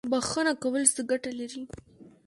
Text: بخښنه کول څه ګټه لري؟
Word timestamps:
بخښنه 0.11 0.53
کول 0.63 0.83
څه 0.95 1.01
ګټه 1.11 1.31
لري؟ 1.39 1.63